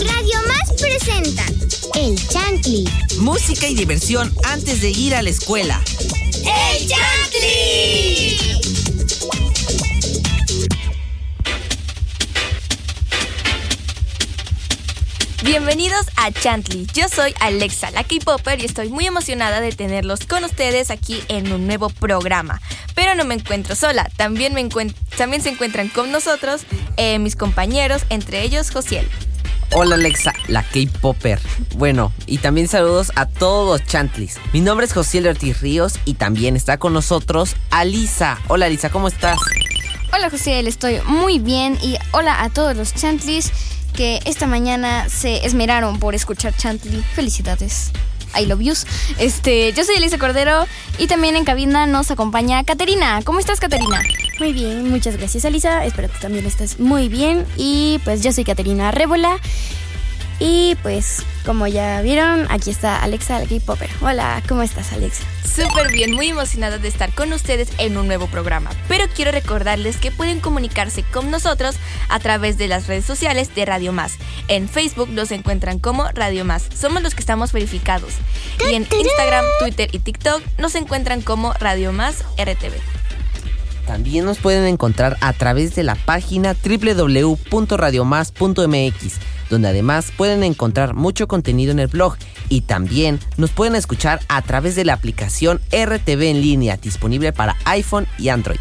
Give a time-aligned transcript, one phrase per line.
[0.00, 1.44] Radio Más presenta
[1.94, 2.88] El Chantli.
[3.18, 5.80] Música y diversión antes de ir a la escuela.
[6.44, 8.38] ¡El Chantli!
[15.42, 16.86] Bienvenidos a Chantley.
[16.92, 21.50] Yo soy Alexa, la K-Popper, y estoy muy emocionada de tenerlos con ustedes aquí en
[21.52, 22.60] un nuevo programa.
[22.94, 26.62] Pero no me encuentro sola, también, me encuent- también se encuentran con nosotros
[26.96, 29.08] eh, mis compañeros, entre ellos Josiel.
[29.72, 31.38] Hola Alexa, la K-Popper.
[31.76, 34.38] Bueno, y también saludos a todos los chantlis.
[34.52, 38.40] Mi nombre es José Ortiz Ríos y también está con nosotros Alisa.
[38.48, 39.38] Hola Alisa, ¿cómo estás?
[40.12, 43.52] Hola José, estoy muy bien y hola a todos los Chantlis
[43.94, 47.04] que esta mañana se esmeraron por escuchar Chantley.
[47.14, 47.92] Felicidades.
[48.38, 48.86] I love yous.
[49.18, 50.66] Este, yo soy Elisa Cordero
[50.98, 53.20] y también en cabina nos acompaña Caterina.
[53.24, 54.02] ¿Cómo estás, Caterina?
[54.38, 58.44] Muy bien, muchas gracias Alisa, espero que también estés muy bien y pues yo soy
[58.44, 59.38] Caterina Rébola
[60.40, 63.90] y pues como ya vieron, aquí está Alexa, la K-Popper.
[64.00, 65.22] Hola, ¿cómo estás Alexa?
[65.44, 68.70] Súper bien, muy emocionada de estar con ustedes en un nuevo programa.
[68.88, 71.76] Pero quiero recordarles que pueden comunicarse con nosotros
[72.08, 74.14] a través de las redes sociales de Radio Más.
[74.48, 76.66] En Facebook nos encuentran como Radio Más.
[76.74, 78.14] Somos los que estamos verificados.
[78.68, 82.99] Y en Instagram, Twitter y TikTok nos encuentran como Radio Más RTV.
[83.90, 89.14] También nos pueden encontrar a través de la página www.radiomás.mx,
[89.50, 92.16] donde además pueden encontrar mucho contenido en el blog
[92.48, 97.56] y también nos pueden escuchar a través de la aplicación RTV en línea disponible para
[97.64, 98.60] iPhone y Android.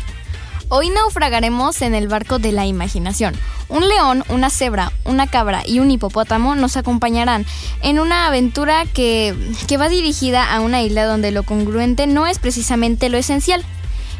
[0.68, 3.36] Hoy naufragaremos en el barco de la imaginación.
[3.68, 7.46] Un león, una cebra, una cabra y un hipopótamo nos acompañarán
[7.84, 9.36] en una aventura que,
[9.68, 13.64] que va dirigida a una isla donde lo congruente no es precisamente lo esencial.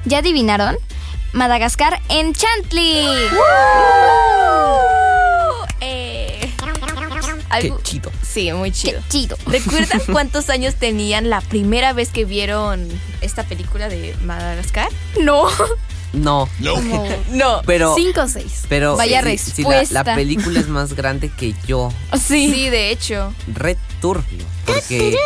[0.06, 0.78] ¿Ya adivinaron?
[1.34, 3.06] Madagascar en Chantley.
[5.82, 6.52] Eh,
[7.62, 8.12] Qué chido.
[8.22, 9.02] Sí, muy Qué chido.
[9.10, 9.38] chido.
[9.46, 12.88] ¿Recuerdan cuántos años tenían la primera vez que vieron
[13.22, 14.90] esta película de Madagascar?
[15.22, 15.48] No.
[16.14, 16.50] No,
[17.30, 17.62] No.
[17.68, 17.94] pero...
[17.96, 18.64] cinco o seis.
[18.68, 21.92] Pero Vaya sí, sí, la- la, película es más grande que yo.
[22.14, 22.52] Sí.
[22.52, 23.32] Sí, de hecho.
[23.54, 24.44] Red turbio.
[24.74, 25.18] Porque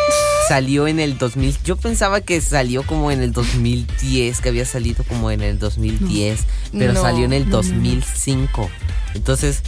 [0.48, 1.56] salió en el 2000.
[1.64, 6.40] Yo pensaba que salió como en el 2010, que había salido como en el 2010,
[6.72, 7.74] pero No, salió en el no, no, no.
[7.74, 8.70] 2005.
[9.14, 9.62] Entonces,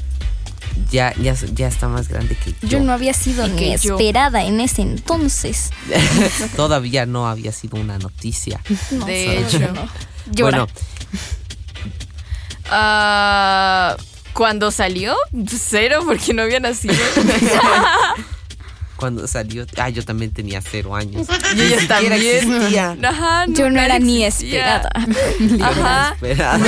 [0.90, 2.68] ya, ya, ya está más grande que yo.
[2.68, 3.94] Yo no había sido ni que yo.
[3.98, 5.70] esperada en ese entonces.
[6.56, 8.60] Todavía no había sido una noticia.
[9.06, 9.58] de hecho.
[10.32, 10.58] Llora.
[10.58, 10.68] Bueno,
[12.68, 13.96] Ah,
[14.32, 15.14] ¿Cuándo salió?
[15.48, 16.94] Cero, porque no había nacido.
[18.96, 19.66] cuando salió.
[19.76, 21.26] Ah, yo también tenía cero años.
[21.56, 22.36] Yo Ni ya siquiera también.
[22.36, 22.96] existía.
[23.08, 24.90] Ajá, Yo no era ni esperada.
[25.62, 26.12] Ajá.
[26.14, 26.58] Espera.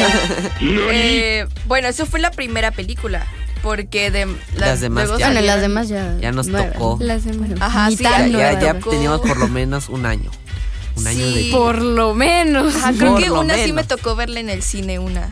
[0.61, 3.27] Eh, bueno, eso fue la primera película.
[3.63, 6.17] Porque de Las demás ya- Bueno, las salieron- demás ya.
[6.21, 6.97] Ya nos tocó.
[7.01, 7.51] Las demás.
[7.61, 10.31] Ajá, Ni sí, tan Ya, no ya, teníamos por lo menos un año.
[10.95, 11.47] Un año Sí.
[11.47, 11.51] de.
[11.51, 12.77] Por lo menos.
[12.77, 15.29] Ajá, creo Por que una sí me tocó verla en el cine, una.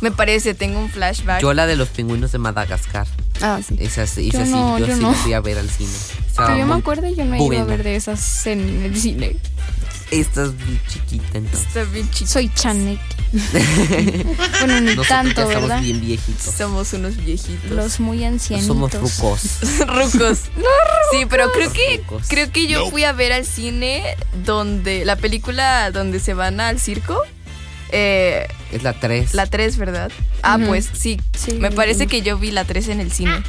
[0.00, 1.42] Me parece, tengo un flashback.
[1.42, 3.06] Yo la de los pingüinos de Madagascar.
[3.42, 3.76] Ah, sí.
[3.78, 5.14] Esa, sí- esa Yo sí, no, yo, yo sí no.
[5.14, 5.90] fui a ver al cine.
[6.26, 7.62] Estaba Que yo me acuerdo, yo no iba buena.
[7.62, 9.36] a ver de esas en el cine.
[10.10, 11.66] Estás bien chiquita entonces.
[11.68, 12.30] Está bien chiquito.
[12.32, 12.98] Soy Chanek.
[14.58, 15.80] bueno, ni Nosotros tanto, ¿verdad?
[15.80, 16.52] bien viejitos.
[16.54, 17.70] Somos unos viejitos.
[17.70, 18.66] Los muy ancianitos.
[18.66, 19.42] Somos rucos.
[19.86, 20.38] rucos.
[21.12, 22.26] Sí, pero creo que Rucos.
[22.28, 24.02] creo que yo fui a ver al cine
[24.44, 27.20] donde la película donde se van al circo.
[27.92, 29.34] Eh, Es la 3.
[29.34, 30.10] la 3, ¿verdad?
[30.42, 31.20] Ah, pues sí.
[31.36, 31.52] Sí.
[31.52, 33.42] Me parece que yo vi la 3 en el cine.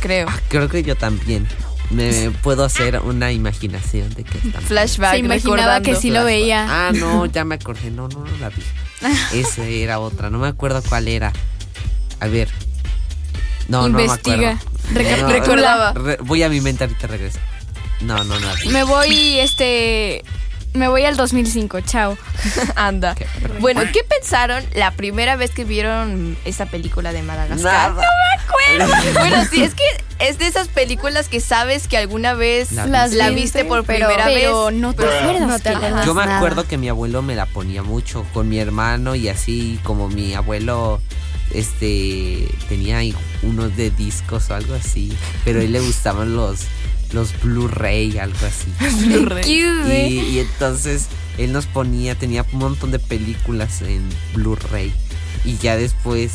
[0.00, 0.28] Creo.
[0.48, 1.46] Creo que yo también.
[1.90, 4.60] Me puedo hacer una imaginación de que está.
[4.60, 5.12] Flashback.
[5.12, 6.66] Se imaginaba que sí lo veía.
[6.68, 7.90] Ah, no, ya me acordé.
[7.90, 8.62] No, no, no la vi.
[9.38, 10.28] Esa era otra.
[10.30, 11.32] No me acuerdo cuál era.
[12.20, 12.48] A ver.
[13.68, 14.58] No, Investiga.
[14.90, 15.28] no me acuerdo.
[15.28, 15.92] recordaba.
[15.92, 17.38] Re- voy a mi mente ahorita regreso.
[18.00, 18.68] No, no, no la vi.
[18.68, 20.22] Me voy, este.
[20.76, 22.16] Me voy al 2005, chao.
[22.76, 23.14] Anda.
[23.14, 23.26] Qué
[23.60, 27.92] Bueno, ¿qué pensaron la primera vez que vieron esta película de Madagascar?
[27.92, 28.02] Nada.
[29.14, 29.82] Bueno, sí, es que
[30.18, 33.24] es de esas películas que sabes que alguna vez La las viste.
[33.24, 34.74] la viste por pero- primera pero vez.
[34.74, 35.48] no te Pero- acuerdas.
[35.48, 36.06] No te acuerdas.
[36.06, 36.36] Yo me nada.
[36.38, 40.34] acuerdo que mi abuelo me la ponía mucho con mi hermano y así como mi
[40.34, 41.00] abuelo
[41.52, 46.60] este tenía ahí unos de discos o algo así, pero a él le gustaban los
[47.12, 49.06] los Blu-ray, algo así.
[49.06, 49.44] Blu-ray.
[49.50, 51.06] Y, y entonces
[51.38, 54.92] él nos ponía, tenía un montón de películas en Blu-ray.
[55.44, 56.32] Y ya después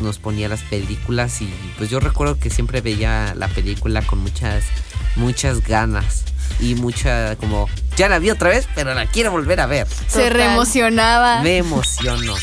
[0.00, 4.62] nos ponía las películas y pues yo recuerdo que siempre veía la película con muchas,
[5.16, 6.24] muchas ganas.
[6.60, 9.88] Y mucha como, ya la vi otra vez, pero la quiero volver a ver.
[10.06, 10.30] Se Total.
[10.34, 11.42] reemocionaba.
[11.42, 12.34] Me emociono.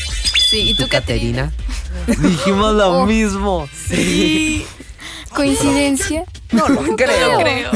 [0.50, 0.88] Sí, ¿Y ¿y tú?
[0.88, 1.52] Caterina?
[2.06, 3.06] Dijimos lo Oh.
[3.06, 3.68] mismo.
[3.88, 4.66] Sí.
[5.34, 6.24] ¿Coincidencia?
[6.52, 7.38] No lo creo.
[7.40, 7.70] creo.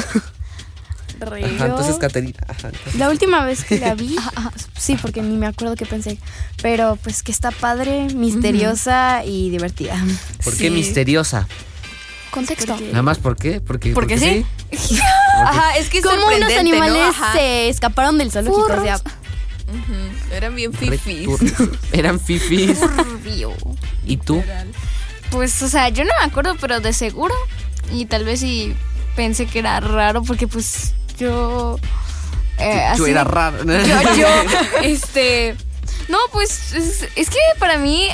[1.20, 1.46] Río.
[1.56, 2.38] Ajá, entonces Caterina.
[2.48, 4.16] Ajá, entonces- La última vez que la vi,
[4.78, 6.18] sí, porque ni me acuerdo qué pensé,
[6.60, 9.96] pero pues que está padre, misteriosa y divertida.
[10.42, 10.64] ¿Por Sí.
[10.64, 11.46] qué misteriosa?
[12.30, 12.72] Contexto.
[12.74, 13.60] Porque- Nada más por qué?
[13.60, 14.44] Porque, Porque sí.
[15.40, 17.32] Ajá, es que es Como unos animales ¿no?
[17.32, 18.96] Se escaparon del zoológico, o sea,
[19.66, 21.26] Ujú, Eran bien fifis.
[21.92, 22.78] Eran fifis.
[22.80, 23.54] Turbio.
[24.04, 24.42] ¿Y tú?
[25.30, 27.34] Pues, o sea, yo no me acuerdo, pero de seguro.
[27.92, 28.74] Y tal vez sí
[29.16, 31.78] pensé que era raro porque pues yo...
[32.58, 33.58] eh, Yo así- era raro.
[33.64, 34.26] Yo, yo,
[34.82, 35.56] este...
[36.08, 38.08] No, pues es, es que para mí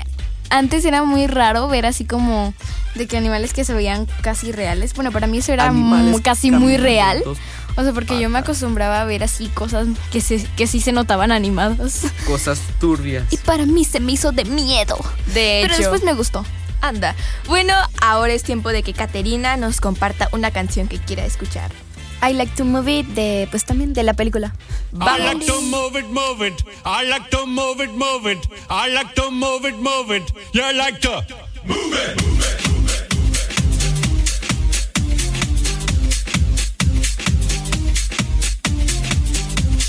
[0.51, 2.55] antes era muy raro ver así como
[2.95, 4.95] de que animales que se veían casi reales.
[4.95, 5.73] Bueno, para mí eso era
[6.23, 7.23] casi muy real.
[7.77, 10.93] O sea, porque yo me acostumbraba a ver así cosas que, se, que sí se
[10.93, 12.03] notaban animadas.
[12.27, 13.25] Cosas turbias.
[13.31, 14.97] Y para mí se me hizo de miedo.
[15.35, 15.69] De hecho.
[15.69, 16.45] Pero después me gustó.
[16.81, 17.15] Anda.
[17.47, 21.71] Bueno, ahora es tiempo de que Caterina nos comparta una canción que quiera escuchar.
[22.23, 24.55] I like to move it de, pues también de la película.
[24.93, 26.63] I like to move it, move it.
[26.85, 28.47] I like to move it, move it.
[28.69, 30.31] I like to move it, move it.
[30.53, 32.91] You like to move it, move it, move it.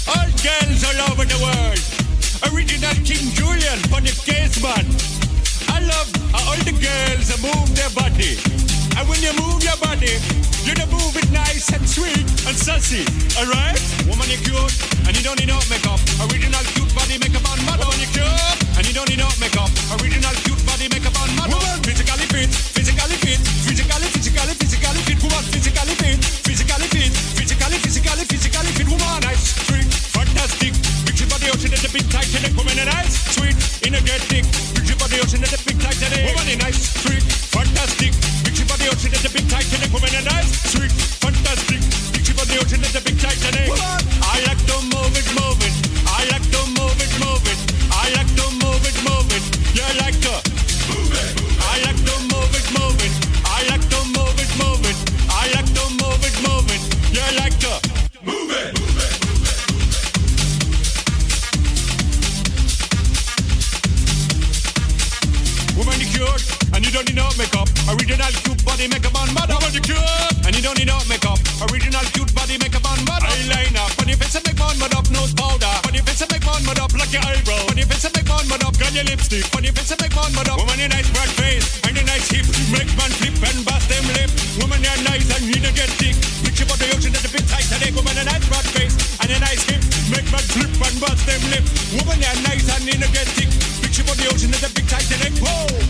[0.07, 1.79] All girls all over the world.
[2.53, 4.85] Original King Julian for the case man.
[4.85, 5.11] I
[6.01, 8.33] love how all the girls uh, move their body.
[8.98, 10.18] And when you move your body,
[10.65, 13.06] you to move it nice and sweet and sassy.
[13.38, 13.77] Alright?
[14.09, 14.74] Woman, you cute
[15.06, 16.01] and you don't need no makeup.
[16.25, 17.86] Original cute body makeup on model.
[17.86, 18.25] Woman, you cute
[18.77, 19.69] and you don't need no makeup.
[20.01, 21.62] Original cute body makeup on model.
[21.62, 25.19] Woman, physically fit, physically fit, physically, physically, physically fit.
[25.21, 28.88] Woman, physically fit, physically fit, physically, physically, physically fit.
[28.89, 29.88] Woman, nice, sweet,
[30.18, 30.74] fantastic.
[31.06, 34.70] Picture body ocean at the big tight and woman, and nice, sweet, energetic.
[35.33, 36.25] Imagine the big tight today.
[36.25, 37.40] Woman in nice trick.
[68.81, 69.62] Body makeup on model.
[69.62, 70.01] Woman, you cute,
[70.42, 71.38] and you don't need no makeup.
[71.69, 73.30] Original cute body makeup on model.
[73.30, 75.06] Eyeliner, on your face and make one mud up.
[75.13, 76.89] Nose powder, your face and make one mud up.
[76.98, 78.74] Like your eyebrow, your face and make one mud up.
[78.81, 80.57] Gun your lipstick, your face and make one mud up.
[80.57, 82.45] Woman, you nice broad face, and your nice hip.
[82.74, 84.33] Make man flip and bust them lip.
[84.57, 86.18] Woman, you're nice and you don't get thick.
[86.42, 87.94] Picture about the ocean at the big Titanic.
[87.94, 89.81] Woman, a nice broad face, and a nice hip.
[90.10, 91.66] Make man flip and bust them lip.
[92.01, 93.50] Woman, you're nice and you don't get thick.
[93.86, 95.38] Picture about the ocean at the big Titanic.
[95.38, 95.81] Whoa, whoa,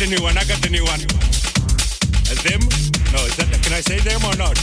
[0.00, 0.10] it.
[0.10, 0.38] The new one.
[0.38, 1.00] I got the new one.
[2.46, 2.62] Them?
[3.10, 3.50] No, is that?
[3.66, 4.54] Can I say them or not?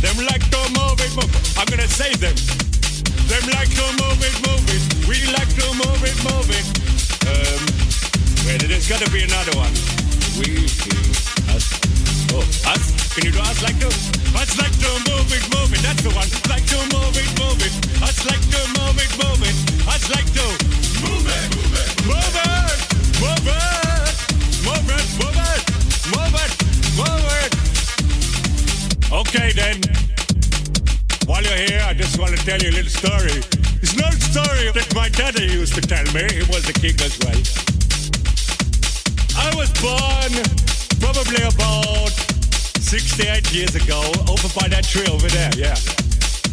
[0.00, 1.28] Them like to move it, move.
[1.28, 1.44] it.
[1.60, 2.32] I'm gonna say them.
[3.28, 4.80] Them like to move it, move it.
[5.04, 6.66] We like to move it, move it.
[7.28, 7.60] Um,
[8.48, 9.72] wait, there's gotta be another one.
[10.40, 10.64] We,
[11.52, 11.68] us.
[12.32, 12.40] Oh,
[12.72, 12.84] us?
[13.12, 13.92] Can you do us like to?
[14.40, 15.84] Us like to move it, move it.
[15.84, 16.28] That's the one.
[16.48, 17.74] Like to move it, move it.
[18.00, 19.56] Us like to move it, move it.
[19.84, 20.46] Us like to
[21.04, 22.64] move it, move it, move it,
[23.20, 23.85] move it, move
[29.36, 29.76] Okay then.
[31.28, 33.36] While you're here, I just want to tell you a little story.
[33.84, 36.24] It's old story that my daddy used to tell me.
[36.32, 37.36] He was a king as well.
[39.36, 40.32] I was born
[41.04, 42.16] probably about
[42.80, 45.76] 68 years ago over by that tree over there, yeah.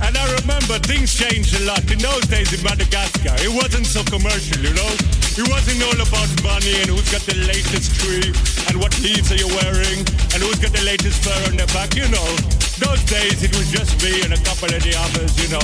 [0.04, 1.88] And I remember things changed a lot.
[1.88, 4.92] In those days in Madagascar, it wasn't so commercial, you know?
[5.40, 8.28] It wasn't all about money and who's got the latest tree
[8.68, 10.04] and what leaves are you wearing
[10.36, 12.63] and who's got the latest fur on their back, you know?
[12.80, 15.62] Those days it was just me and a couple of the others, you know,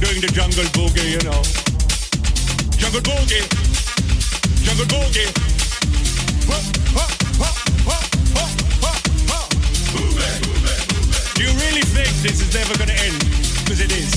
[0.00, 1.42] doing the jungle boogie, you know.
[2.80, 3.44] Jungle boogie,
[4.64, 5.28] jungle boogie.
[6.48, 6.62] Huh,
[6.96, 7.18] huh.
[11.34, 13.18] Do you really think this is never gonna end?
[13.64, 14.10] Because it is.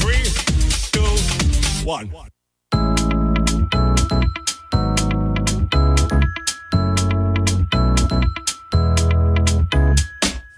[0.00, 0.22] Three,
[0.92, 2.12] two, one.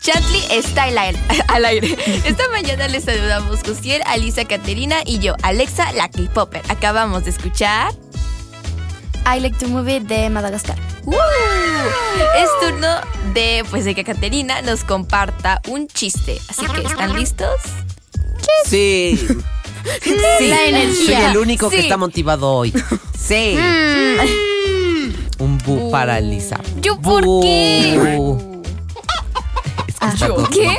[0.04, 1.18] Chantley está al aire.
[1.48, 1.96] al aire.
[2.26, 6.60] Esta mañana les saludamos Jusiel, Alisa, Caterina y yo, Alexa, la K-Popper.
[6.68, 7.90] Acabamos de escuchar.
[9.26, 10.76] I Like to Move It de Madagascar.
[11.06, 11.14] ¡Uh!
[12.36, 12.88] Es turno
[13.32, 16.38] de, pues, de que Caterina nos comparta un chiste.
[16.50, 17.56] Así que, ¿están listos?
[18.66, 19.18] Sí.
[20.02, 20.48] Sí.
[20.48, 21.20] La energía.
[21.20, 21.82] Soy el único que Sí.
[21.82, 22.72] está motivado hoy.
[23.18, 23.54] Sí.
[25.38, 26.58] Un bu para Lisa.
[26.80, 28.14] ¿Yo por qué?
[28.16, 28.53] Bu.
[30.06, 30.78] Escucha ¿Yo tu qué?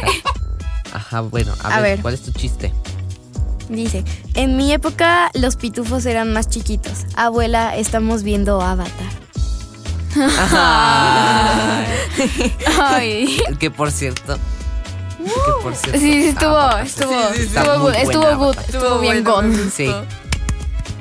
[0.94, 2.02] Ajá, bueno, a, A ver, ver.
[2.02, 2.72] ¿cuál es tu chiste?
[3.70, 4.04] Dice,
[4.36, 7.06] en mi época los pitufos eran más chiquitos.
[7.16, 9.10] Abuela, estamos viendo Avatar.
[12.82, 13.38] Ay.
[13.60, 14.38] Que por cierto.
[15.18, 16.00] Que por cierto.
[16.00, 16.86] Sí, sí, estuvo, Avatar.
[16.86, 17.44] estuvo, Sí, sí, sí.
[17.48, 19.70] Está estuvo, good, estuvo good, bien bueno, good.
[19.74, 19.92] Sí.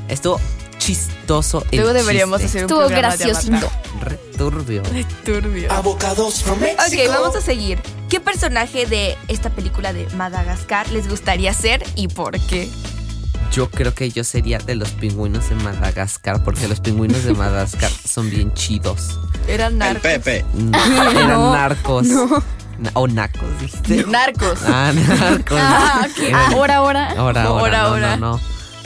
[0.08, 0.40] Estuvo
[0.78, 2.58] chistoso el Luego deberíamos chiste.
[2.58, 3.56] hacer un Estuvo graciosito.
[3.56, 3.82] Avatar.
[4.00, 4.82] Re turbio.
[5.24, 5.72] Turbio.
[5.72, 6.82] Avocados from Mexico.
[7.02, 7.80] Ok, vamos a seguir.
[8.14, 12.70] ¿Qué personaje de esta película de Madagascar les gustaría ser y por qué?
[13.50, 17.90] Yo creo que yo sería de los pingüinos de Madagascar, porque los pingüinos de Madagascar
[18.08, 19.18] son bien chidos.
[19.48, 20.02] Eran El narcos.
[20.02, 20.44] Pepe.
[20.54, 20.74] Mm,
[21.16, 22.06] Eran narcos.
[22.06, 24.04] Na- o nacos, dijiste.
[24.06, 24.60] Narcos.
[24.64, 25.58] Ah, narcos.
[25.60, 26.18] Ah, ok.
[26.22, 27.10] Eran- Ahora, ahora.
[27.18, 28.16] Ahora, ahora, Ahora, no, ahora.
[28.16, 28.40] no, no.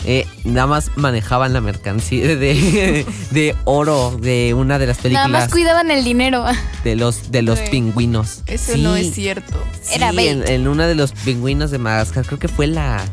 [0.04, 5.48] Eh, nada más manejaban la mercancía de, de oro de una de las Nada más
[5.48, 6.44] películas cuidaban el dinero.
[6.84, 7.64] de los de los Sí.
[7.70, 8.42] pingüinos.
[8.46, 9.58] Eso Sí, no es cierto.
[9.82, 10.28] sí, Era bait.
[10.30, 13.04] en, en una de los pingüinos de Madagascar, creo que fue la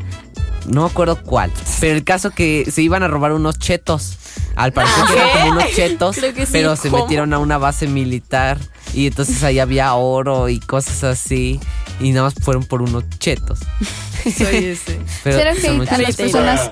[0.66, 4.16] no me acuerdo cuál, pero el caso que se iban a robar unos chetos.
[4.56, 6.52] Al parecer que eran como unos chetos, Creo que sí.
[6.52, 7.02] pero se ¿Cómo?
[7.04, 8.58] metieron a una base militar
[8.94, 11.60] y entonces ahí había oro y cosas así
[12.00, 13.60] y nada más fueron por unos chetos.
[14.22, 14.98] Soy ese.
[15.24, 16.70] Pero son hate a las personas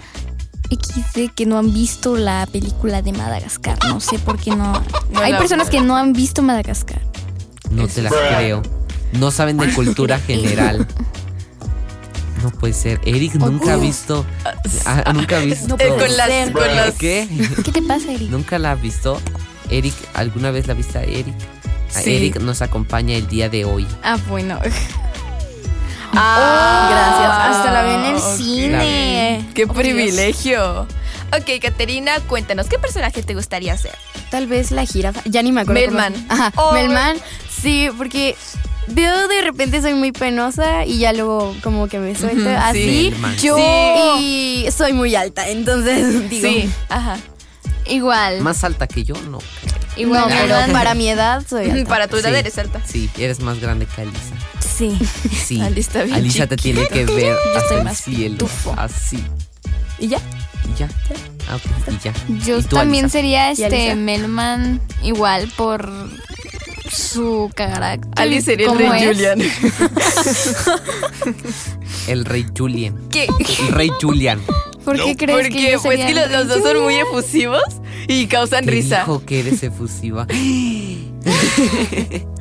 [0.71, 3.79] XD que no han visto la película de Madagascar.
[3.87, 4.73] No sé por qué no.
[5.11, 7.01] No Hay la- personas que no han visto Madagascar.
[7.71, 8.63] No te la creo.
[9.13, 10.87] No saben de cultura general.
[12.43, 13.01] No puede ser.
[13.07, 14.25] Eric nunca ha visto.
[14.85, 15.77] ah, nunca ha visto.
[15.79, 17.27] Eh, con las, con las ¿Qué?
[17.65, 18.29] ¿Qué te pasa, Eric?
[18.31, 19.21] ¿Nunca la ha visto?
[19.71, 21.35] Eric, ¿alguna vez la viste a Eric?
[21.95, 22.15] A Sí.
[22.17, 23.87] Eric nos acompaña el día de hoy.
[24.03, 24.59] Ah, bueno.
[26.17, 27.57] Ah, Gracias.
[27.57, 29.49] Hasta la vi en el cine.
[29.55, 29.77] ¡Qué Oh, Dios.
[29.77, 30.83] privilegio!
[31.37, 33.97] Ok, Caterina, cuéntanos, ¿qué personaje te gustaría ser?
[34.31, 35.21] Tal vez la jirafa.
[35.25, 35.81] Ya ni me acuerdo.
[35.81, 36.15] Melman.
[36.29, 37.17] Ajá, Oh, Melman.
[37.51, 38.37] Sí, porque
[38.89, 43.11] veo de repente soy muy penosa y ya luego como que me suelto así.
[43.13, 43.37] Melman.
[43.39, 43.57] Yo.
[44.21, 46.49] Y soy muy alta, entonces digo.
[46.49, 47.17] Sí, ajá.
[47.87, 48.41] Igual.
[48.41, 49.39] Más alta que yo, no.
[49.97, 50.23] igual.
[50.23, 51.89] No, pero para mi edad soy alta.
[51.89, 52.37] Para tu edad Sí.
[52.37, 52.81] eres alta.
[52.87, 54.35] Sí, eres más grande que Alisa.
[54.77, 54.97] Sí.
[55.47, 55.61] Sí.
[55.61, 58.35] Alisa está bien Alisa te tiene que ver hasta estoy el más cielo.
[58.39, 58.75] pitufo.
[58.77, 59.19] Así.
[59.99, 60.19] ¿Y ya?
[60.69, 60.89] Y ya.
[61.49, 61.63] Ah, ok,
[61.93, 62.13] y ya.
[62.45, 63.19] Yo ¿Y tú, también Alisa?
[63.19, 63.95] sería ¿Y este?
[63.95, 65.91] Melman igual por
[66.91, 68.11] su carácter.
[68.17, 69.09] Ali sería el ¿Cómo rey es?
[69.09, 69.41] Julian.
[72.09, 73.09] El rey Julian.
[73.11, 73.27] ¿Qué?
[73.61, 74.41] El rey Julian.
[74.85, 77.63] ¿Por qué crees Porque que yo pues sería que los, los dos son muy efusivos
[78.09, 79.01] y causan risa.
[79.01, 80.27] dijo que eres efusiva.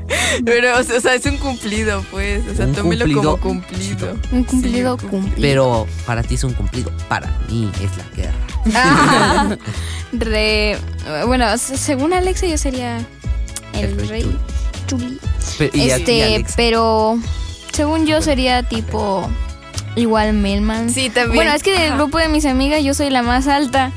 [0.45, 2.41] Pero, o sea, es un cumplido, pues.
[2.51, 4.17] O sea, Un tómelo como cumplido.
[4.31, 5.33] un cumplido Sí, un cumplido?
[5.41, 6.91] Pero para ti es un cumplido.
[7.07, 8.37] Para mí es la guerra.
[8.75, 9.55] Ah,
[10.13, 10.77] re,
[11.25, 12.97] bueno, se- según Alexa yo sería
[13.73, 14.37] el, El rey rey
[14.87, 15.19] Chuli.
[15.57, 17.19] Pero- Este, pero
[17.71, 19.29] según yo sería tipo
[19.95, 20.89] igual Melman.
[20.89, 21.35] Sí, también.
[21.35, 21.95] Bueno, es que del Ajá.
[21.97, 23.91] grupo de mis amigas yo soy la más alta.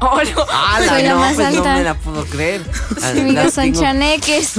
[0.00, 0.44] Oh, no.
[0.52, 0.88] ¡Hala!
[0.88, 1.76] soy la no, más pues no alta.
[1.76, 2.62] me la puedo creer.
[3.02, 4.54] Ah, Mis amigas son chaneques.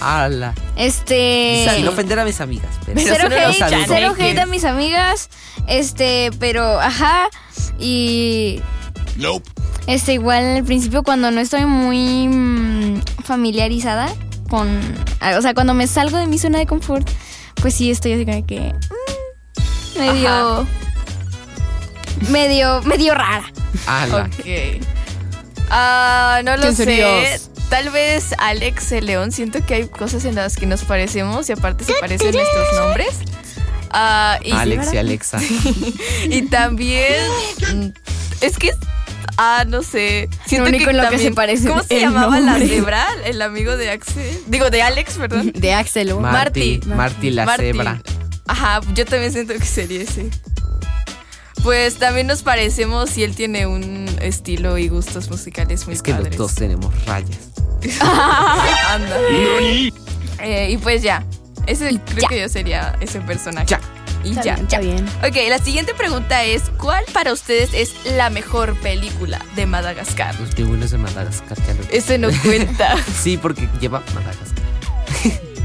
[0.00, 0.54] ¡Hala!
[0.76, 1.66] Este.
[1.74, 2.70] Sin ofender a mis amigas.
[2.84, 5.30] Pero, Cero hate, cero hate a mis amigas.
[5.66, 7.28] Este, pero, ajá.
[7.78, 8.60] Y
[9.16, 9.48] Nope.
[9.86, 14.12] Este, igual al principio cuando no estoy muy mm, familiarizada
[14.48, 14.68] con...
[15.36, 17.08] O sea, cuando me salgo de mi zona de confort,
[17.60, 18.72] pues sí estoy así como que...
[18.74, 20.66] mm, medio...
[22.30, 23.44] Medio, medio rara.
[23.86, 24.24] ¡Hala!
[24.24, 24.82] Ok.
[25.70, 27.40] Ah, no lo ¿Quién sé.
[27.68, 29.32] Tal vez Alex el León.
[29.32, 33.16] Siento que hay cosas en las que nos parecemos y aparte se parecen nuestros nombres.
[33.90, 35.40] Ah, y, Alex y Alexa.
[36.30, 37.22] y también.
[38.40, 38.72] Es que.
[39.38, 40.28] Ah, no sé.
[40.46, 43.06] Siento único en lo que también- se parece ¿Cómo se llamaba la cebra?
[43.24, 44.38] El amigo de Axel.
[44.46, 45.52] Digo, de Alex, perdón.
[45.54, 46.14] De Axel.
[46.14, 46.80] Marty.
[46.86, 47.64] Marty la Marty.
[47.64, 48.02] cebra.
[48.46, 50.30] Ajá, yo también siento que sería ese.
[51.66, 56.12] Pues también nos parecemos y él tiene un estilo y gustos musicales muy Es que
[56.12, 57.38] los dos tenemos rayas.
[58.88, 59.16] Anda.
[60.38, 61.24] Eh, y pues ya.
[61.66, 62.28] Ese creo ya.
[62.28, 63.66] que yo sería ese personaje.
[63.66, 63.80] Ya.
[64.22, 64.54] Y Está ya.
[64.54, 65.06] bien, está bien.
[65.28, 70.38] Ok, la siguiente pregunta es: ¿Cuál para ustedes es la mejor película de Madagascar?
[70.38, 71.58] Los pingüinos de Madagascar.
[71.66, 71.80] ya lo.
[71.90, 72.94] Ese no cuenta.
[73.20, 74.64] Sí, porque lleva Madagascar.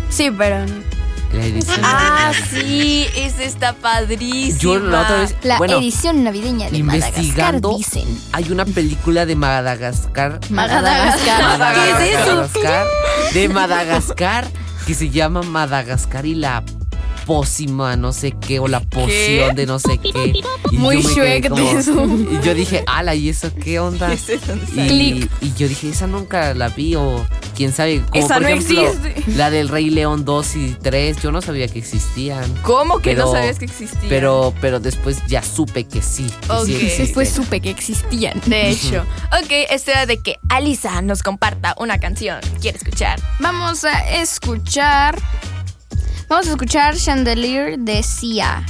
[0.10, 0.91] Sí, pero no.
[1.34, 2.68] La edición Ah, navideña.
[2.68, 4.60] sí, ese está padrísimo.
[4.60, 8.20] Yo la otra vez, La bueno, edición navideña de Madagascar, investigando, dicen.
[8.34, 10.40] hay una película de Madagascar.
[10.50, 11.74] Madagascar.
[11.74, 12.36] ¿Qué es eso?
[12.36, 12.86] Madagascar,
[13.34, 14.48] De Madagascar,
[14.86, 16.64] que se llama Madagascar y la
[17.26, 20.34] pócima, no sé qué, o la poción de no sé qué.
[20.72, 22.06] Y Muy Shrek de eso.
[22.06, 24.12] Y yo dije, ala, ¿y eso qué onda?
[24.22, 24.30] Es
[24.76, 27.26] Y, y yo dije, esa nunca la vi, o
[27.56, 28.02] quién sabe.
[28.10, 29.32] Como Esa por no ejemplo, existe.
[29.36, 32.44] la del Rey León 2 y 3, yo no sabía que existían.
[32.64, 34.10] ¿Cómo que no sabías que existía?
[34.10, 36.28] Pero, pero después ya supe que sí.
[36.66, 36.96] que.
[36.98, 38.42] Después supe que existían.
[38.46, 42.40] De hecho, ok, es hora de que Alisa nos comparta una canción.
[42.60, 43.20] ¿Quiere escuchar?
[43.40, 45.18] Vamos a escuchar.
[46.32, 48.66] Vamos a escuchar Chandelier de Sia.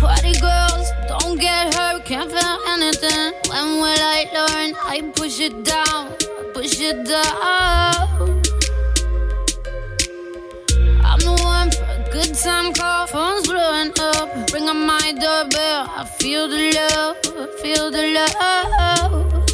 [0.00, 3.34] Party girls, don't get hurt, can't feel anything.
[3.50, 4.74] When will I learn?
[4.86, 6.14] I push it down,
[6.54, 8.40] push it down.
[11.04, 14.50] I'm the one for a good time call, phone's blowing up.
[14.50, 19.53] Ring on my doorbell, I feel the love, feel the love.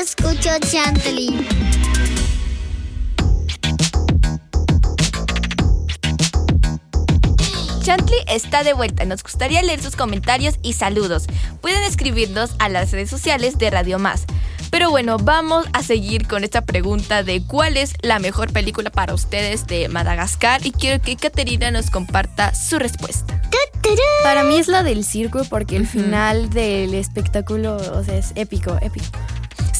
[0.00, 1.46] Escucho Chantley.
[7.82, 9.04] Chantley está de vuelta.
[9.04, 11.26] Nos gustaría leer sus comentarios y saludos.
[11.60, 14.24] Pueden escribirnos a las redes sociales de Radio Más.
[14.70, 19.12] Pero bueno, vamos a seguir con esta pregunta de cuál es la mejor película para
[19.12, 23.42] ustedes de Madagascar y quiero que Caterina nos comparta su respuesta.
[24.22, 28.78] Para mí es la del circo porque el final del espectáculo, o sea, es épico,
[28.80, 29.06] épico.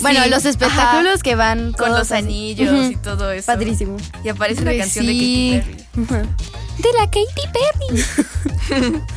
[0.02, 2.14] Bueno, los espectáculos que van Con los así.
[2.24, 3.46] anillos y todo eso.
[3.46, 3.96] Padrísimo.
[4.24, 5.12] Y aparece la Re canción de.
[5.12, 6.28] Katy Perry.
[6.78, 9.02] De la Katy Perry.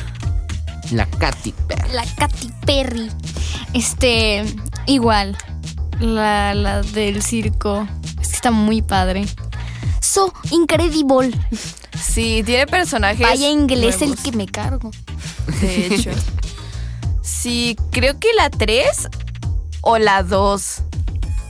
[0.92, 1.92] La Katy Perry.
[1.92, 3.10] La Katy Perry.
[3.72, 4.44] Este,
[4.86, 5.36] igual.
[5.98, 7.88] La, la del circo.
[8.20, 9.26] Es que está muy padre.
[10.00, 11.32] So incredible.
[12.00, 13.20] Sí, tiene personajes.
[13.20, 14.90] Vaya inglés el que me cargo.
[15.60, 16.10] De hecho.
[17.22, 19.08] sí, creo que la 3
[19.88, 20.82] o la 2.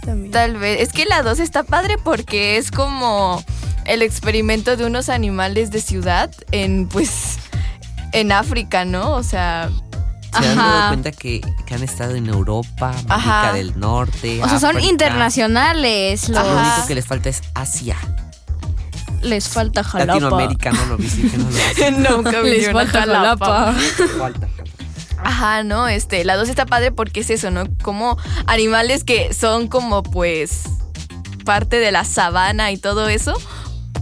[0.05, 0.31] También.
[0.31, 0.81] Tal vez.
[0.81, 3.42] Es que la 2 está padre porque es como
[3.87, 7.38] el experimento de unos animales de ciudad en, pues,
[8.12, 9.12] en África, ¿no?
[9.14, 9.70] O sea,
[10.33, 10.68] Se han Ajá.
[10.68, 13.53] dado cuenta que, que han estado en Europa, América Ajá.
[13.55, 14.42] del Norte.
[14.44, 16.29] O sea, son internacionales.
[16.29, 17.96] Los, Lo único que les falta es Asia.
[19.22, 20.12] Les falta jalapa.
[20.20, 22.03] Latinoamérica no lo visiten, no lo visiten.
[22.03, 23.46] nunca Les falta Jalapa.
[23.72, 23.75] jalapa.
[24.18, 24.49] Falta.
[25.18, 27.64] Ajá, no, este, la 2 está padre porque es eso, ¿no?
[27.83, 30.62] Como animales que son como pues
[31.44, 33.35] parte de la sabana y todo eso,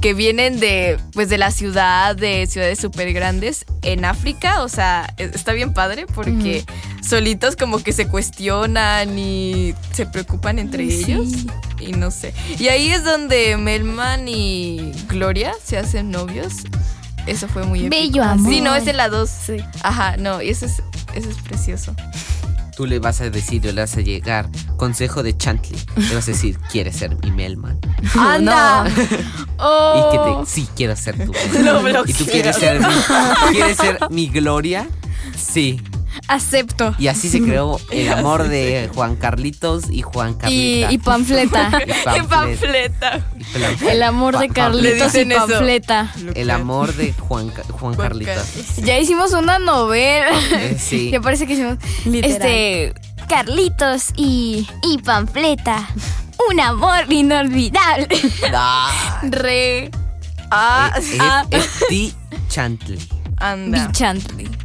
[0.01, 5.15] que vienen de pues de la ciudad, de ciudades súper grandes en África, o sea,
[5.19, 6.65] e- está bien padre porque
[7.07, 11.05] solitos como que se cuestionan y se preocupan entre Sí.
[11.05, 11.29] ellos
[11.81, 12.35] y no sé.
[12.59, 16.53] Y ahí es donde Melman y Gloria se hacen novios.
[17.27, 18.03] Eso fue muy épico.
[18.03, 18.53] Bello amor.
[18.53, 19.29] Sí, no, es en la 2.
[19.29, 19.57] Sí.
[19.83, 20.83] Ajá, no, y eso es,
[21.15, 21.95] eso es precioso.
[22.77, 25.81] Tú le vas a decir, o le vas a llegar, consejo de Chantley.
[25.97, 27.79] Le vas a decir, ¿quieres ser mi Melman?
[28.19, 28.85] ¡Anda!
[29.57, 31.33] Y que te, sí, quiero ser tú.
[31.61, 32.95] Lo ¿Y tú quieres ser mi,
[33.53, 34.89] quieres ser mi Gloria?
[35.37, 35.81] Sí.
[36.29, 36.95] Acepto.
[36.99, 40.93] Y así se creó el amor de Juan Carlitos y Juan Y, Carlita.
[40.93, 41.71] y panfleta.
[41.83, 42.29] Y ¡Qué Pamflet.
[42.29, 43.27] panfleta!
[43.39, 43.83] Y Pamflet.
[43.93, 45.47] El amor de Carlitos y eso.
[45.47, 46.13] panfleta.
[46.35, 48.77] El amor de Juan, Juan Carlitos.
[48.77, 50.29] Ya hicimos una novela.
[50.53, 51.11] Eh, sí.
[51.13, 51.79] Ya parece que hicimos.
[52.05, 52.33] Literal.
[52.43, 52.95] Este.
[53.29, 54.67] Carlitos y.
[54.83, 55.89] y panfleta.
[56.51, 58.09] Un amor inolvidable.
[58.53, 59.91] Ah, Re.
[60.51, 61.45] Ah, eh, ah.
[61.51, 62.13] FT
[62.49, 62.99] Chantley.
[63.39, 63.85] anda.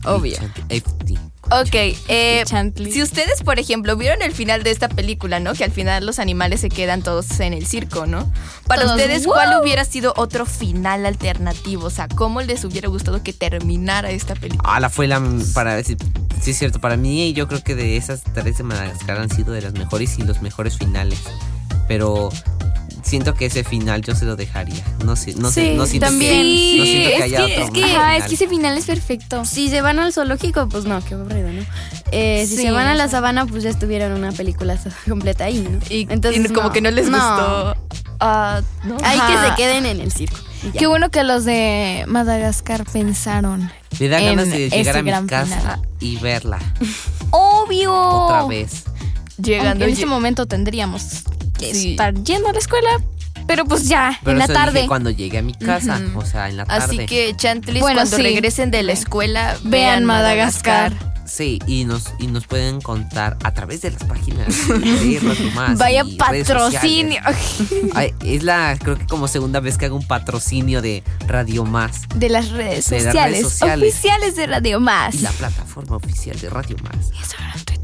[0.06, 0.36] Obvio.
[0.36, 1.19] Chantley, FT.
[1.52, 1.74] Ok,
[2.08, 2.92] eh, Chantley.
[2.92, 5.54] si ustedes, por ejemplo, vieron el final de esta película, ¿no?
[5.54, 8.32] Que al final los animales se quedan todos en el circo, ¿no?
[8.68, 9.34] Para Todos, ustedes, ¡wow!
[9.34, 11.88] ¿cuál hubiera sido otro final alternativo?
[11.88, 14.72] O sea, ¿cómo les hubiera gustado que terminara esta película?
[14.72, 15.22] Ah, la fue la
[15.54, 15.98] para decir,
[16.40, 19.52] sí es cierto, para mí yo creo que de esas tres de Madagascar han sido
[19.52, 21.20] de las mejores y los mejores finales.
[21.88, 22.30] Pero
[23.10, 24.84] siento que ese final yo se lo dejaría.
[25.04, 26.32] No sé, no sé, Sí, no siento también.
[26.32, 27.96] que, no Sí, siento que es haya que, otro es que, final.
[28.02, 29.46] ajá, es que ese final es perfecto.
[29.46, 31.64] Si se van al zoológico, pues no, qué aburrido, ¿no?
[32.12, 34.78] Eh, si Sí, se van a la sabana, pues ya estuvieron una película
[35.10, 35.80] completa ahí, ¿no?
[35.90, 37.76] Y, y como que no les gustó.
[38.22, 38.98] Ah, ¿no?
[39.04, 40.38] Hay que se queden en el circo.
[40.78, 43.72] Qué bueno que los de Madagascar pensaron.
[44.00, 45.82] Me da ganas de llegar a mi casa final.
[46.02, 46.60] y verla
[47.32, 47.94] Obvio.
[47.94, 48.84] otra vez.
[49.42, 51.24] Llegando en este lle- momento tendríamos
[51.58, 51.92] que Sí.
[51.92, 52.90] estar yendo a la escuela,
[53.48, 54.88] pero pues ya, Pero en la eso dije tarde.
[54.88, 56.86] cuando llegue a mi casa, o sea, en la tarde.
[56.86, 58.24] Así que, Chantlis, Bueno, cuando sí.
[58.24, 60.94] regresen de la escuela, Vean Madagascar.
[61.26, 65.78] Sí, y nos, y nos pueden contar a través de las páginas de Radio Más
[65.78, 67.22] Vaya y patrocinio.
[67.94, 72.02] Ay, es la, creo que como segunda vez que hago un patrocinio de Radio Más
[72.16, 73.90] de las redes De las sociales, redes sociales.
[73.94, 75.14] oficiales de Radio Más.
[75.14, 77.12] y la plataforma oficial de Radio Más.
[77.16, 77.79] Instagram, Twitter y TikTok.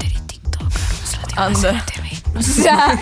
[1.36, 1.84] Anda.
[2.36, 3.00] O sea,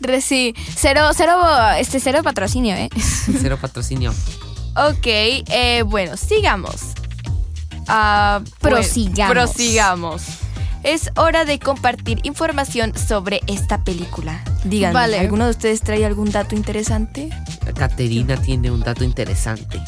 [0.00, 1.40] Re- sí, cero, cero,
[1.78, 2.90] este, cero patrocinio, ¿eh?
[3.40, 4.12] Cero patrocinio.
[4.76, 6.80] Ok, eh, bueno, sigamos.
[7.88, 9.32] Ah, bueno, Prosigamos.
[9.32, 10.22] prosigamos.
[10.82, 14.42] Es hora de compartir información sobre esta película.
[14.64, 15.18] Díganme, Vale.
[15.20, 17.30] ¿alguno de ustedes trae algún dato interesante?
[17.76, 19.80] Caterina tiene un dato interesante.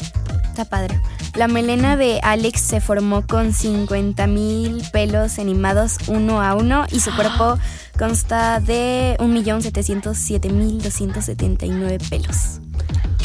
[0.55, 1.01] Está padre.
[1.35, 7.01] La melena de Alex se formó con 50 mil pelos animados uno a uno y
[7.01, 7.59] su cuerpo
[7.99, 12.61] consta de 1.707.279 pelos.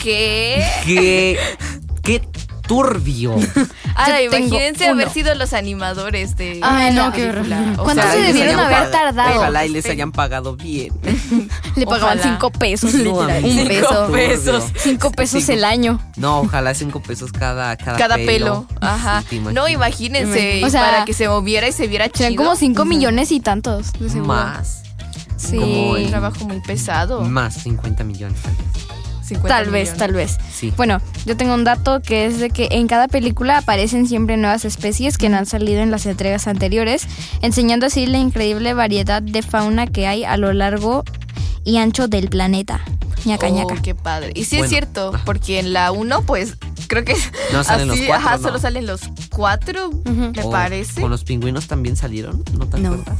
[0.02, 0.64] ¿Qué?
[0.84, 1.38] ¡Qué,
[2.02, 2.20] qué
[2.70, 3.34] turbio!
[3.96, 4.92] Ahora, imagínense uno.
[4.92, 7.44] haber sido los animadores de Ay, no, qué horror.
[7.76, 9.40] ¿Cuánto sea, se debieron haber tardado?
[9.40, 10.92] Ojalá y les hayan pagado bien.
[11.74, 12.22] Le pagaban Ojalá.
[12.34, 12.94] cinco pesos.
[12.94, 13.44] No, literal.
[13.44, 14.12] un qué peso.
[14.12, 14.64] pesos.
[14.76, 16.00] Cinco pesos Cinco- el año.
[16.16, 18.66] No, ojalá cinco pesos cada, cada, Cada pelo.
[18.80, 19.24] Ajá.
[19.52, 20.64] no, imagínense.
[20.64, 22.18] O sea, para que se moviera y se viera chido.
[22.18, 23.92] Serán como cinco millones y tantos.
[23.98, 24.20] de.
[24.20, 24.82] Más.
[25.36, 25.56] Sí.
[25.56, 27.22] como el- trabajo muy pesado.
[27.22, 28.38] Más 50 millones.
[28.42, 28.89] tal vez.
[29.30, 30.36] 50 Tal vez, tal vez.
[30.52, 30.72] Sí.
[30.76, 34.64] Bueno, yo tengo un dato que es de que en cada película aparecen siempre nuevas
[34.64, 37.06] especies que no han salido en las entregas anteriores,
[37.42, 41.04] enseñando así la increíble variedad de fauna que hay a lo largo
[41.64, 42.80] y ancho del planeta.
[43.24, 43.82] ñaca, Oh, ñaca.
[43.82, 44.32] qué padre.
[44.34, 44.64] Y sí Bueno.
[44.64, 46.56] es cierto, porque en la 1, pues
[46.88, 47.14] creo que
[47.52, 48.42] No salen los cuatro, ajá, ¿no?
[48.42, 51.00] solo salen los cuatro, me O parece.
[51.02, 52.42] ¿Con los pingüinos también salieron?
[52.58, 52.92] ¿No te No.
[52.94, 53.18] acuerdas?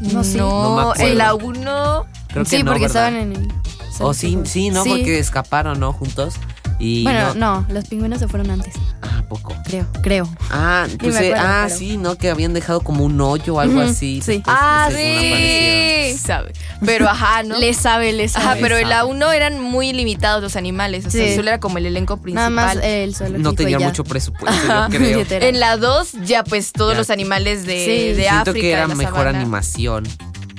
[0.00, 0.38] No sé.
[0.38, 0.46] No
[0.76, 1.04] me No, acuerdo.
[1.12, 3.08] en la 1 Creo sí, que no, porque ¿verdad?
[3.08, 3.52] estaban en el.
[4.00, 4.90] Oh, sí, sí, no, Sí.
[4.90, 5.92] porque escaparon, ¿no?
[5.92, 6.34] Juntos.
[6.80, 7.62] Y Bueno, no.
[7.62, 8.72] no, los pingüinos se fueron antes.
[9.02, 9.52] Ah, poco.
[9.64, 10.28] Creo, creo.
[10.50, 12.14] Ah, pues, eh, acuerdo, ah, pero- sí, ¿no?
[12.16, 14.20] Que habían dejado como un hoyo o algo así.
[14.24, 14.34] sí.
[14.36, 16.52] después, Ah, sí, sabe.
[16.84, 17.58] Pero ajá, ¿no?
[17.58, 18.44] Le sabe, le sabe.
[18.46, 19.10] Ajá, pero en la sabe.
[19.10, 21.34] 1 eran muy limitados los animales, o sea, Sí.
[21.34, 22.52] solo era como el elenco Nada principal.
[22.54, 24.88] más el No tenía mucho presupuesto, Ajá.
[24.88, 25.24] yo creo.
[25.48, 26.98] En la 2 ya pues todos Ya.
[26.98, 28.16] los animales de, Sí.
[28.16, 30.04] de Siento África, que era mejor sabana, animación.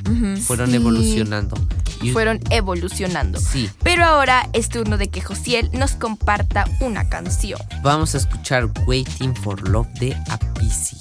[0.09, 1.55] Ujú, Fueron sí, evolucionando.
[2.01, 3.39] Y- Fueron evolucionando.
[3.39, 3.69] Sí.
[3.83, 7.59] Pero ahora es turno de que Josiel nos comparta una canción.
[7.83, 10.97] Vamos a escuchar Waiting for Love de Apisi.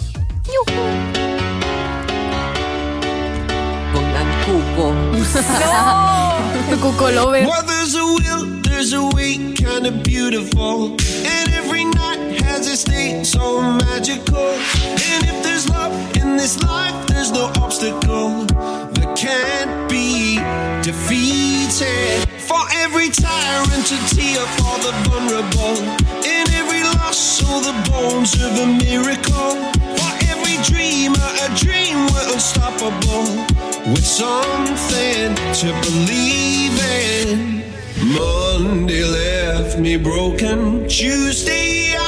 [3.92, 4.94] Pongan cuco.
[6.70, 7.46] Tu cuco lover.
[7.46, 10.96] Well, there's a will, there's a way, kinda beautiful.
[12.84, 14.38] Day so magical.
[14.38, 20.36] And if there's love in this life, there's no obstacle that can't be
[20.82, 22.28] defeated.
[22.38, 25.76] For every tyrant to tear for the vulnerable.
[26.22, 29.58] In every loss, all the bones of a miracle.
[29.98, 33.26] For every dreamer, a dream we're unstoppable.
[33.90, 37.58] With something to believe in.
[38.14, 40.88] Monday left me broken.
[40.88, 42.07] Tuesday I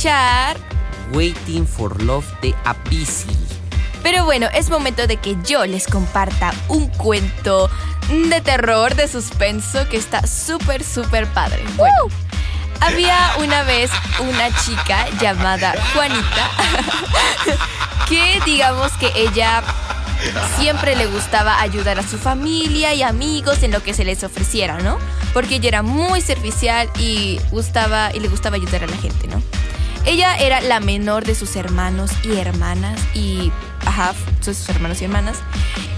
[0.00, 0.56] Escuchar.
[1.12, 3.36] Waiting for Love de Avicii.
[4.02, 7.68] Pero bueno, es momento de que yo les comparta un cuento
[8.08, 11.62] de terror, de suspenso, que está súper, súper padre.
[11.76, 11.94] Bueno,
[12.80, 16.50] había una vez una chica llamada Juanita,
[18.08, 19.62] que digamos que ella
[20.56, 24.78] siempre le gustaba ayudar a su familia y amigos en lo que se les ofreciera,
[24.78, 24.96] ¿no?
[25.34, 29.42] Porque ella era muy servicial y gustaba y le gustaba ayudar a la gente, ¿no?
[30.06, 33.52] Ella era la menor de sus hermanos y hermanas y
[33.86, 35.38] ajá, sus hermanos y hermanas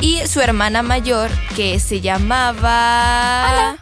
[0.00, 3.76] y su hermana mayor que se llamaba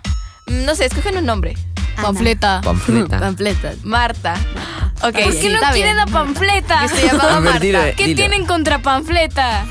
[0.46, 1.54] no sé, escogen un nombre.
[2.00, 2.60] Panfleta.
[2.62, 3.18] Panfleta.
[3.20, 3.84] Panfletas.
[3.84, 4.34] Marta.
[5.02, 5.96] Ok, ¿Por qué sí, no quieren bien.
[5.96, 6.80] la panfleta?
[6.80, 7.58] Que se llamaba A ver, Marta.
[7.60, 7.94] dile.
[7.96, 9.64] ¿Qué tienen contra panfleta?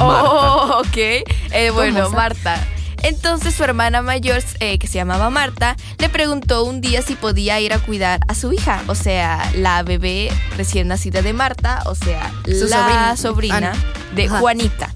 [0.00, 0.96] Oh, ok.
[0.96, 2.10] Eh, bueno?
[2.10, 2.58] Marta.
[3.04, 7.60] Entonces su hermana mayor, eh, que se llamaba Marta, le preguntó un día si podía
[7.60, 11.94] ir a cuidar a su hija, o sea, la bebé recién nacida de Marta, o
[11.94, 13.16] sea, Su la sobrina.
[13.16, 14.38] sobrina Ah, de Ajá.
[14.40, 14.94] Juanita.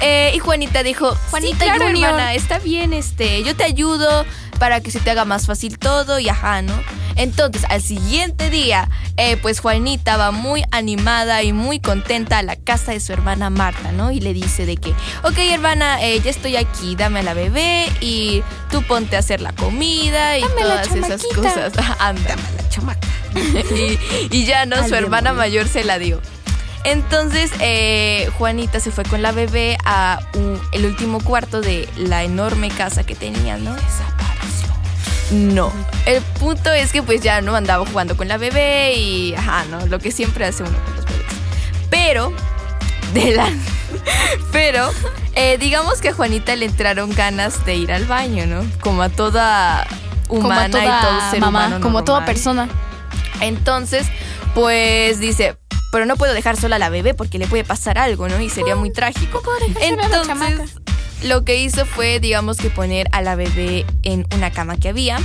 [0.00, 2.34] Eh, y Juanita dijo, Juanita, claro, Junior, hermana.
[2.34, 4.24] está bien, este, yo te ayudo
[4.58, 6.72] para que se te haga más fácil todo y ajá, ¿no?
[7.16, 12.54] Entonces, al siguiente día, eh, pues Juanita va muy animada y muy contenta a la
[12.54, 14.12] casa de su hermana Marta, ¿no?
[14.12, 14.90] Y le dice de que,
[15.24, 19.40] ok, hermana, eh, ya estoy aquí, dame a la bebé y tú ponte a hacer
[19.40, 21.72] la comida y Dame todas esas cosas.
[21.98, 23.08] Anda, la chamaca.
[23.34, 23.98] y,
[24.30, 24.76] y ya, ¿no?
[24.88, 26.20] Su hermana mayor se la dio.
[26.84, 32.22] Entonces, eh, Juanita se fue con la bebé a un- el último cuarto de la
[32.22, 33.74] enorme casa que tenía, ¿no?
[35.30, 35.72] No.
[36.06, 39.86] El punto es que pues ya no andaba jugando con la bebé y, ajá, ¿no?
[39.86, 41.26] Lo que siempre hace uno con los bebés.
[41.90, 42.32] Pero,
[43.12, 43.48] de la...
[44.52, 44.90] Pero,
[45.34, 48.64] eh, digamos que a Juanita le entraron ganas de ir al baño, ¿no?
[48.80, 49.86] Como a toda
[50.28, 52.68] humana como toda y todo ser mamá, humano como toda persona.
[53.40, 54.06] Entonces,
[54.54, 55.56] pues dice,
[55.90, 58.40] pero no puedo dejar sola a la bebé porque le puede pasar algo, ¿no?
[58.40, 59.42] Y sería muy trágico.
[59.80, 60.74] Entonces,
[61.22, 65.18] lo que hizo fue, digamos que poner a la bebé en una cama que había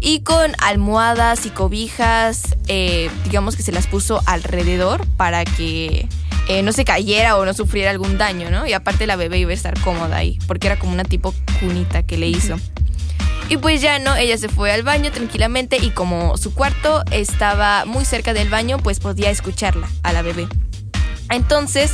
[0.00, 6.08] y con almohadas y cobijas, eh, digamos que se las puso alrededor para que
[6.48, 8.66] eh, no se cayera o no sufriera algún daño, ¿no?
[8.66, 12.02] Y aparte la bebé iba a estar cómoda ahí, porque era como una tipo cunita
[12.02, 12.56] que le hizo.
[13.48, 17.84] Y pues ya no, ella se fue al baño tranquilamente y como su cuarto estaba
[17.84, 20.48] muy cerca del baño, pues podía escucharla a la bebé.
[21.30, 21.92] Entonces,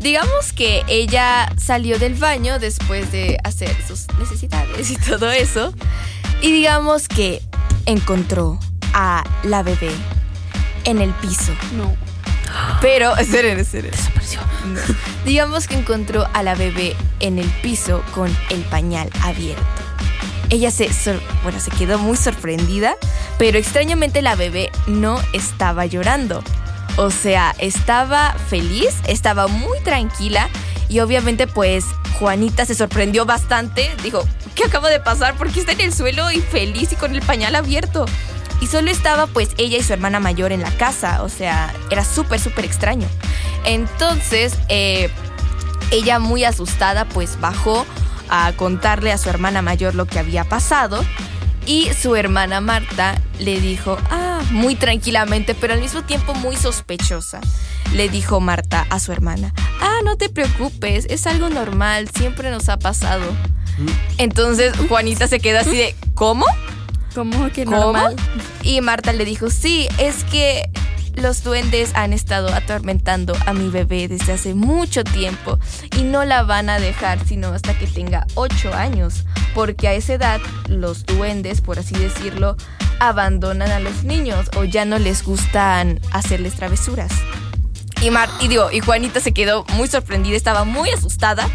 [0.00, 5.72] digamos que ella salió del baño después de hacer sus necesidades y todo eso.
[6.42, 7.42] Y digamos que
[7.86, 8.58] encontró
[8.94, 9.92] a la bebé
[10.84, 11.52] en el piso.
[11.76, 11.94] No.
[12.80, 13.90] Pero, esperen, esperen.
[13.90, 14.40] Desapareció.
[15.24, 19.62] Digamos que encontró a la bebé en el piso con el pañal abierto.
[20.48, 20.88] Ella se,
[21.44, 22.96] bueno, se quedó muy sorprendida,
[23.38, 26.42] pero extrañamente la bebé no estaba llorando.
[26.96, 30.48] O sea, estaba feliz, estaba muy tranquila
[30.88, 31.84] y obviamente pues
[32.18, 33.90] Juanita se sorprendió bastante.
[34.02, 34.24] Dijo,
[34.54, 35.36] ¿qué acaba de pasar?
[35.36, 38.06] ¿Por qué está en el suelo y feliz y con el pañal abierto?
[38.60, 41.22] Y solo estaba pues ella y su hermana mayor en la casa.
[41.22, 43.08] O sea, era súper, súper extraño.
[43.64, 45.10] Entonces, eh,
[45.90, 47.86] ella muy asustada pues bajó
[48.28, 51.04] a contarle a su hermana mayor lo que había pasado.
[51.66, 54.19] Y su hermana Marta le dijo, ah,
[54.50, 57.40] muy tranquilamente, pero al mismo tiempo muy sospechosa.
[57.94, 62.68] Le dijo Marta a su hermana, ah, no te preocupes, es algo normal, siempre nos
[62.68, 63.24] ha pasado.
[64.18, 66.46] Entonces Juanita se queda así de, ¿cómo?
[67.14, 67.76] ¿Cómo que ¿Cómo?
[67.76, 68.16] normal?
[68.62, 70.70] Y Marta le dijo, sí, es que
[71.14, 75.58] los duendes han estado atormentando a mi bebé desde hace mucho tiempo
[75.96, 80.14] y no la van a dejar sino hasta que tenga 8 años, porque a esa
[80.14, 82.56] edad los duendes, por así decirlo,
[83.00, 87.12] abandonan a los niños o ya no les gustan hacerles travesuras.
[88.02, 91.48] Y, Mar y y Juanita se quedó muy sorprendida, estaba muy asustada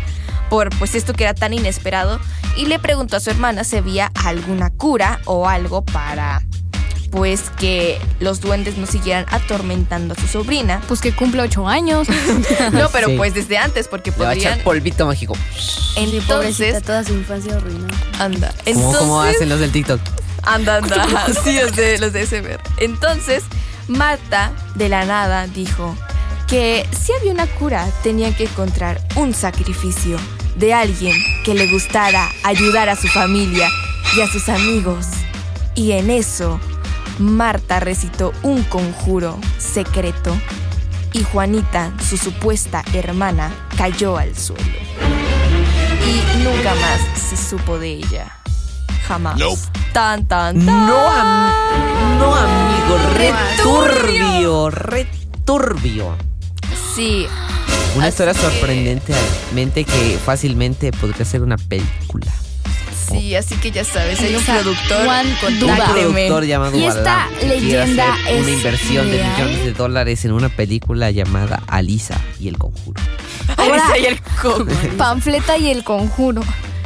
[0.50, 2.20] por pues esto que era tan inesperado
[2.56, 6.44] y le preguntó a su hermana si había alguna cura o algo para
[7.16, 10.82] pues que los duendes no siguieran atormentando a su sobrina.
[10.90, 12.08] Pues que cumple ocho años.
[12.74, 13.16] No, pero Sí.
[13.18, 15.34] pues desde antes porque Le va a echar podrían polvito mágico.
[15.36, 17.88] Sí, pobrecita, entonces toda su infancia arruinó.
[18.20, 18.50] anda.
[18.50, 20.02] Como, Entonces como hacen los del TikTok.
[20.44, 21.26] Anda, anda.
[21.44, 22.60] Sí, los de, los de SMR.
[22.78, 23.44] Entonces,
[23.88, 25.96] Marta, de la nada, dijo
[26.48, 30.18] que si había una cura, tenía que encontrar un sacrificio
[30.58, 31.16] de alguien
[31.46, 33.70] que le gustara ayudar a su familia
[34.18, 35.06] y a sus amigos.
[35.76, 36.60] Y en eso,
[37.20, 40.36] Marta recitó un conjuro secreto
[41.14, 44.64] y Juanita, su supuesta hermana, cayó al suelo.
[46.06, 48.32] Y nunca más se supo de ella.
[49.08, 49.38] Jamás.
[49.38, 49.62] Nope.
[49.94, 50.66] Tan, tan, tan.
[50.66, 52.98] No, am- no, amigo.
[53.18, 56.18] returbio, returbio.
[56.96, 57.28] Sí.
[57.96, 62.32] Una Así historia sorprendentemente que fácilmente podría ser una película.
[63.10, 65.06] Sí, así que ya sabes, hay un Esa productor.
[65.06, 69.32] Juan Un productor llamado Y esta leyenda hacer una es inversión de real.
[69.34, 73.02] millones de dólares en una película llamada Alisa y el conjuro.
[73.58, 74.66] Alisa y el coco.
[74.98, 76.42] Panfleta y el conjuro.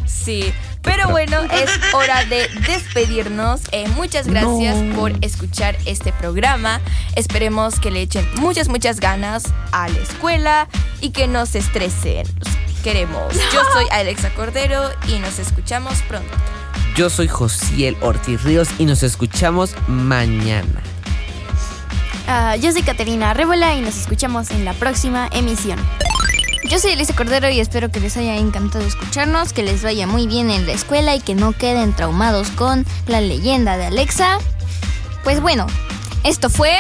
[0.05, 0.51] Sí.
[0.82, 3.61] Pero bueno, es hora de despedirnos.
[3.74, 6.80] Eh, muchas gracias por escuchar este programa.
[7.15, 9.43] Esperemos que le echen muchas, muchas ganas
[9.74, 10.67] a la escuela
[11.01, 12.26] y que no se estresen.
[12.84, 13.34] Queremos.
[13.53, 16.30] Yo soy Alexa Cordero y nos escuchamos pronto.
[16.95, 20.82] Yo soy Josiel Ortiz Ríos y nos escuchamos mañana.
[22.27, 25.80] Ah, yo soy Caterina Rébola y nos escuchamos en la próxima emisión.
[26.69, 30.27] Yo soy Elisa Cordero y espero que les haya encantado escucharnos, que les vaya muy
[30.27, 34.38] bien en la escuela y que no queden traumados con la leyenda de Alexa.
[35.23, 35.65] Pues bueno,
[36.23, 36.77] esto fue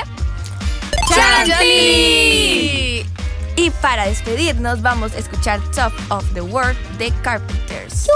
[1.15, 2.88] ¡Chantilly!
[3.61, 8.07] Y para despedirnos vamos a escuchar Top of the World de Carpenters.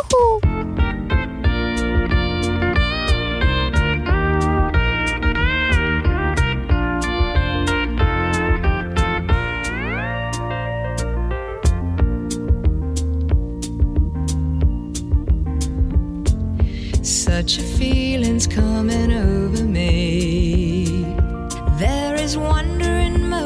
[17.02, 20.43] Such a feeling's coming over me.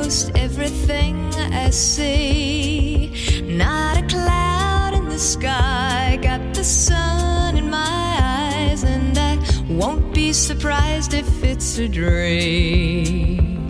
[0.08, 3.12] In most everything I see.
[3.44, 9.34] Not a cloud in the sky, got the sun in my eyes, and I
[9.70, 13.70] won't be surprised if it's a dream.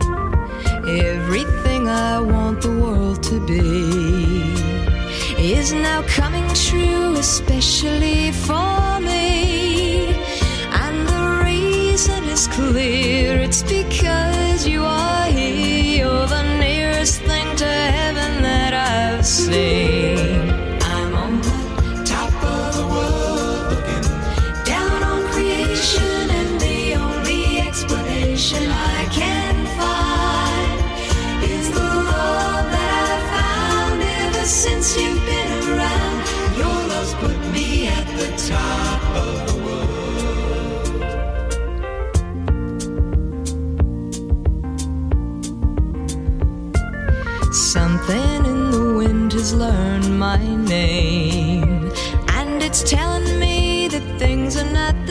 [0.87, 3.63] Everything I want the world to be
[5.55, 10.13] is now coming true, especially for me.
[10.83, 14.96] And the reason is clear it's because you are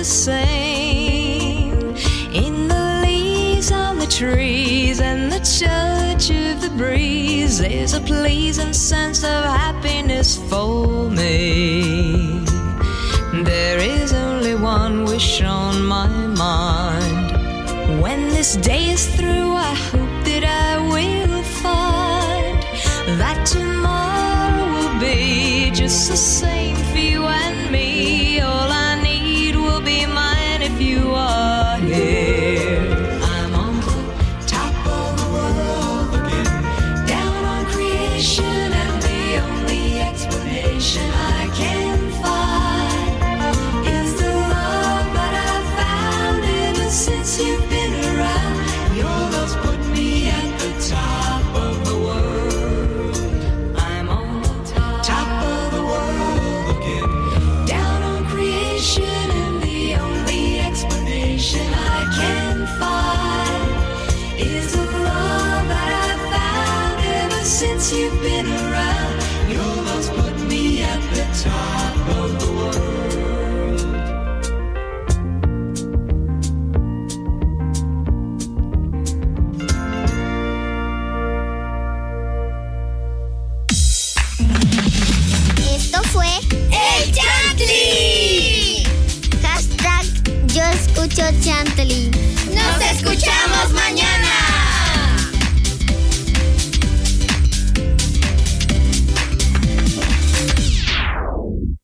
[0.06, 1.96] same.
[2.32, 8.72] In the leaves on the trees and the touch of the breeze, there's a pleasing
[8.72, 12.44] sense of happiness for me.
[13.44, 18.00] There is only one wish on my mind.
[18.00, 22.62] When this day is through, I hope that I will find
[23.18, 26.76] that tomorrow will be just the same